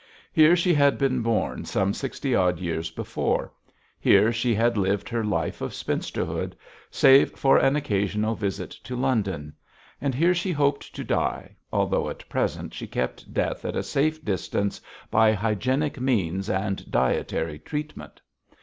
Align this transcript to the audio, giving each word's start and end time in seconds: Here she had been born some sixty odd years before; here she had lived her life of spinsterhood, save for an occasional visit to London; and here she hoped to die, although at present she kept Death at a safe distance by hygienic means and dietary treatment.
Here 0.33 0.55
she 0.55 0.73
had 0.73 0.97
been 0.97 1.21
born 1.21 1.63
some 1.65 1.93
sixty 1.93 2.33
odd 2.33 2.57
years 2.57 2.89
before; 2.89 3.53
here 3.99 4.33
she 4.33 4.55
had 4.55 4.75
lived 4.75 5.07
her 5.09 5.23
life 5.23 5.61
of 5.61 5.73
spinsterhood, 5.75 6.55
save 6.89 7.37
for 7.37 7.59
an 7.59 7.75
occasional 7.75 8.33
visit 8.33 8.71
to 8.85 8.95
London; 8.95 9.53
and 10.01 10.15
here 10.15 10.33
she 10.33 10.51
hoped 10.51 10.95
to 10.95 11.03
die, 11.03 11.55
although 11.71 12.09
at 12.09 12.27
present 12.27 12.73
she 12.73 12.87
kept 12.87 13.31
Death 13.31 13.63
at 13.63 13.75
a 13.75 13.83
safe 13.83 14.25
distance 14.25 14.81
by 15.11 15.33
hygienic 15.33 15.99
means 16.01 16.49
and 16.49 16.89
dietary 16.89 17.59
treatment. 17.59 18.21